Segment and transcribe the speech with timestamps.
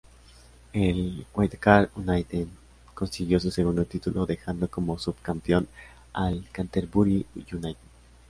[0.73, 2.47] El Waitakere United
[2.95, 5.67] consiguió su segundo título dejando como subcampeón
[6.13, 7.77] al Canterbury United.